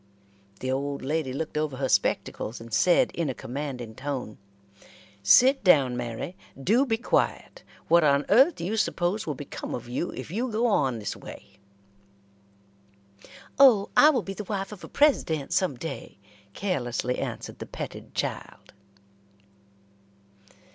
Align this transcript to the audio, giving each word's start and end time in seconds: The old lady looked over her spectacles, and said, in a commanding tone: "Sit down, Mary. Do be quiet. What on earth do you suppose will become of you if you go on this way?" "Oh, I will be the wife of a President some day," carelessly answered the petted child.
The 0.61 0.71
old 0.71 1.03
lady 1.03 1.31
looked 1.31 1.59
over 1.59 1.77
her 1.77 1.87
spectacles, 1.87 2.59
and 2.59 2.73
said, 2.73 3.11
in 3.13 3.29
a 3.29 3.35
commanding 3.35 3.93
tone: 3.93 4.39
"Sit 5.21 5.63
down, 5.63 5.95
Mary. 5.95 6.35
Do 6.59 6.87
be 6.87 6.97
quiet. 6.97 7.61
What 7.87 8.03
on 8.03 8.25
earth 8.27 8.55
do 8.55 8.65
you 8.65 8.77
suppose 8.77 9.27
will 9.27 9.35
become 9.35 9.75
of 9.75 9.87
you 9.87 10.09
if 10.13 10.31
you 10.31 10.49
go 10.51 10.65
on 10.65 10.97
this 10.97 11.15
way?" 11.15 11.59
"Oh, 13.59 13.89
I 13.95 14.09
will 14.09 14.23
be 14.23 14.33
the 14.33 14.45
wife 14.45 14.71
of 14.71 14.83
a 14.83 14.87
President 14.87 15.53
some 15.53 15.75
day," 15.75 16.17
carelessly 16.55 17.19
answered 17.19 17.59
the 17.59 17.67
petted 17.67 18.15
child. 18.15 18.73